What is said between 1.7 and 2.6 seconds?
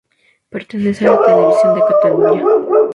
de Cataluña.